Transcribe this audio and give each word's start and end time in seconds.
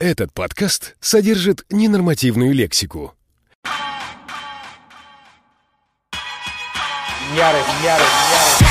Этот 0.00 0.32
подкаст 0.32 0.96
содержит 0.98 1.66
ненормативную 1.68 2.54
лексику. 2.54 3.12
Ярость, 7.36 7.68
ярость, 7.84 8.10
ярость. 8.32 8.69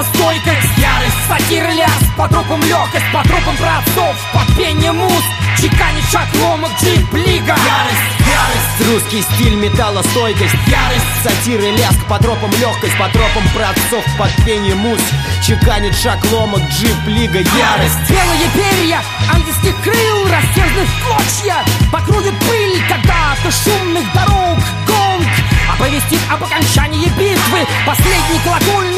Стиль 0.00 0.14
металлостойкость 0.14 0.78
Ярость, 0.78 1.16
сатир, 1.28 1.68
ляс 1.74 2.02
По 2.16 2.28
трупам 2.28 2.62
легкость, 2.62 3.04
по 3.12 3.22
трупам 3.22 3.56
праотцов 3.56 4.16
Под 4.32 4.56
пение 4.56 4.92
мус 4.92 5.22
Чеканит 5.58 6.04
шаг 6.10 6.28
ломок, 6.40 6.70
джип, 6.80 7.12
лига. 7.12 7.54
Ярость, 7.54 8.16
Ярость, 8.20 8.88
русский 8.88 9.22
стиль, 9.22 9.54
металлостойкость 9.56 10.54
Ярость, 10.66 11.22
сатир 11.22 11.60
и 11.60 11.76
ляск 11.76 12.04
По 12.08 12.18
тропам 12.18 12.50
легкость, 12.60 12.96
по 12.98 13.08
тропам 13.08 13.42
праотцов 13.54 14.04
Под 14.18 14.30
пение 14.44 14.74
мус 14.74 15.00
Чеканит 15.46 15.94
шаг 15.96 16.18
ломок, 16.32 16.62
джип, 16.70 16.96
лига. 17.06 17.38
Ярость. 17.38 18.08
Белые 18.08 18.50
перья 18.54 19.02
ангельских 19.32 19.74
крыл 19.82 20.24
Растерзаны 20.24 20.86
в 20.86 21.04
клочья 21.04 21.56
Покрутит 21.92 22.38
пыль 22.40 22.82
когда-то 22.88 23.50
шумных 23.50 24.04
дорог 24.14 24.58
Гонг. 24.86 25.28
Оповестит 25.74 26.20
об 26.30 26.42
окончании 26.42 27.06
битвы. 27.18 27.66
Последний 27.86 28.38
колокольный 28.44 28.89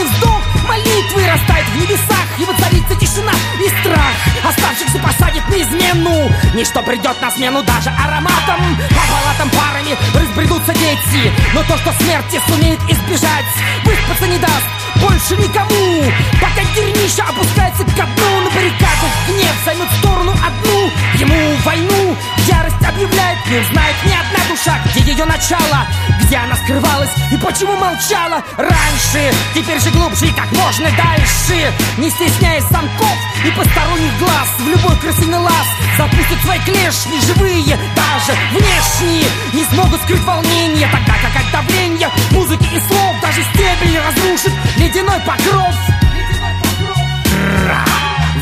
Ничто 6.62 6.80
придет 6.80 7.20
на 7.20 7.28
смену 7.28 7.60
даже 7.64 7.90
ароматом. 7.90 8.76
По 8.90 9.02
палатам 9.10 9.50
парами 9.50 9.98
разбредутся 10.14 10.72
дети 10.72 11.32
Но 11.54 11.64
то, 11.64 11.76
что 11.76 11.92
смерти 11.94 12.40
сумеет 12.46 12.78
избежать 12.88 13.44
Выспаться 13.84 14.28
не 14.28 14.38
даст 14.38 14.66
больше 15.00 15.36
никому. 15.38 16.04
Пока 16.40 16.62
дерьмища 16.76 17.24
опускается 17.24 17.82
ко 17.82 18.06
дну 18.06 18.40
На 18.44 18.50
баррикадах 18.50 19.12
гнев 19.26 19.56
займет 19.64 19.88
сторону 19.98 20.30
одну. 20.30 20.90
Ему 21.16 21.56
войну 21.64 22.16
ярость 22.46 22.84
объявляет 22.86 23.38
Не 23.50 23.64
знает 23.64 23.96
ни 24.06 24.12
душа, 24.52 24.78
где 24.84 25.12
ее 25.12 25.24
начало 25.24 25.86
Где 26.20 26.36
она 26.36 26.54
скрывалась 26.56 27.10
и 27.32 27.36
почему 27.36 27.76
молчала 27.76 28.42
раньше. 28.56 29.34
Теперь 29.54 29.80
же 29.80 29.90
глубже 29.90 30.26
и 30.26 30.32
как 30.32 30.50
можно 30.52 30.90
дальше. 30.90 31.72
Не 31.98 32.10
стесняясь 32.10 32.64
замков 32.64 33.16
и 33.44 33.50
посторонних 33.50 34.18
глаз 34.18 34.48
В 34.58 34.68
любой 34.68 34.96
крысиный 34.98 35.38
лаз 35.38 35.66
запустят 35.96 36.40
свои 36.42 36.58
клешни 36.60 37.20
Живые, 37.26 37.78
даже 37.96 38.38
внешние. 38.52 39.28
Не 39.52 39.64
смогут 39.64 40.00
скрыть 40.02 40.24
волнение 40.24 40.88
Тогда 40.88 41.14
как 41.22 41.42
от 41.42 41.52
давления 41.52 42.10
музыки 42.30 42.66
и 42.74 42.80
слов 42.80 43.16
Даже 43.22 43.42
стебель 43.42 43.98
разрушит 43.98 44.52
ледяной 44.76 45.20
покров 45.20 45.61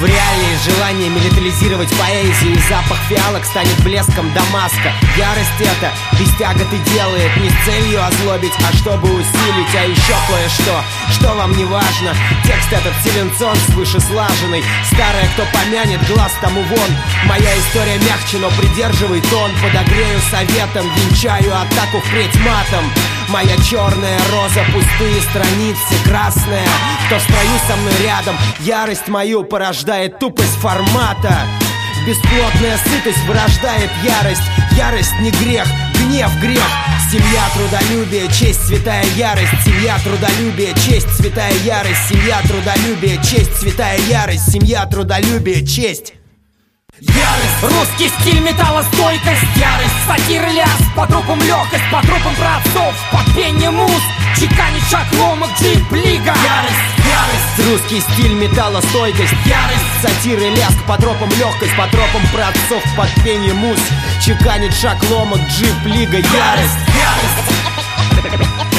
В 0.00 0.04
реалии 0.06 0.56
желание 0.64 1.10
милитаризировать 1.10 1.90
поэзию. 1.98 2.54
И 2.54 2.68
запах 2.70 2.96
фиалок 3.10 3.44
станет 3.44 3.78
блеском 3.84 4.32
Дамаска. 4.32 4.94
Ярость 5.18 5.60
это 5.60 5.92
без 6.18 6.34
тяготы 6.38 6.78
делает 6.94 7.36
Не 7.36 7.50
с 7.50 7.64
целью 7.66 8.02
озлобить, 8.02 8.54
а 8.66 8.74
чтобы 8.78 9.12
усилить. 9.12 9.74
А 9.78 9.84
еще 9.84 10.14
кое-что, 10.26 10.82
что 11.12 11.34
вам 11.34 11.54
не 11.54 11.66
важно. 11.66 12.16
Текст 12.46 12.72
этот 12.72 12.94
силенцон 13.04 13.54
свыше 13.72 14.00
слаженный 14.00 14.64
Старое, 14.86 15.28
кто 15.34 15.44
помянет, 15.52 16.00
глаз 16.08 16.32
тому 16.40 16.62
вон. 16.62 16.90
Моя 17.26 17.58
история 17.58 17.98
мягче, 17.98 18.38
но 18.38 18.48
придерживай 18.52 19.20
тон. 19.20 19.50
Подогрею 19.62 20.18
советом, 20.30 20.90
венчаю 20.96 21.52
атаку 21.52 22.00
впредь 22.00 22.36
матом 22.36 22.90
Моя 23.30 23.56
черная 23.58 24.18
роза, 24.32 24.64
пустые 24.72 25.20
страницы 25.30 25.94
Красная, 26.04 26.66
кто 27.06 27.16
в 27.16 27.22
строю 27.22 27.58
со 27.68 27.76
мной 27.76 27.92
рядом? 28.02 28.34
Ярость 28.58 29.06
мою 29.06 29.44
порождает 29.44 30.18
тупость 30.18 30.56
формата. 30.56 31.32
Бесплотная 32.04 32.76
сытость 32.78 33.24
вырождает 33.28 33.90
ярость. 34.02 34.42
Ярость 34.76 35.14
не 35.20 35.30
грех, 35.30 35.68
гнев 35.94 36.30
грех. 36.40 36.66
Семья, 37.12 37.42
трудолюбие, 37.54 38.26
честь, 38.32 38.66
святая 38.66 39.04
ярость. 39.16 39.62
Семья, 39.64 39.96
трудолюбие, 40.02 40.74
честь, 40.74 41.10
святая 41.16 41.54
ярость. 41.64 42.08
Семья, 42.08 42.40
трудолюбие, 42.42 43.16
честь, 43.22 43.56
святая 43.56 43.98
ярость. 44.08 44.50
Семья, 44.50 44.86
трудолюбие, 44.86 45.64
честь 45.64 46.14
Ярость, 46.98 47.62
русский 47.62 48.10
стиль 48.20 48.40
металлостойкость 48.40 49.42
Ярость, 49.56 49.94
сатир 50.06 50.46
и 50.48 50.52
ляс, 50.52 50.68
по 50.96 51.06
трупам 51.06 51.40
легкость 51.40 51.84
По 51.90 52.00
трупам 52.02 52.34
праотцов, 52.36 52.94
под 53.12 53.34
пение 53.34 53.70
мус 53.70 54.02
Чеканит 54.36 54.82
шаг 54.90 55.06
ломок, 55.18 55.50
джип, 55.60 55.92
лига. 55.92 56.34
Ярость, 56.34 56.86
ярость, 57.06 57.70
русский 57.70 58.00
стиль, 58.00 58.34
металлостойкость 58.34 59.34
Ярость, 59.44 60.02
сатир 60.02 60.38
и 60.38 60.50
ляск, 60.56 60.82
по 60.86 60.96
тропам 60.96 61.30
легкость 61.38 61.76
По 61.76 61.86
тропам 61.88 62.22
праотцов, 62.32 62.82
под 62.96 63.10
пение 63.24 63.54
мус 63.54 63.80
Чеканит 64.24 64.74
шаг 64.74 64.98
ломок, 65.10 65.40
джип, 65.48 65.84
лига. 65.86 66.18
Ярость, 66.18 66.78
ярость 66.96 68.69